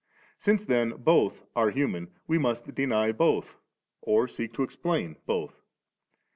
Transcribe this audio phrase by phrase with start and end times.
[0.39, 3.57] Since then both are human, we must deny both,
[4.01, 5.61] or seek to explain both.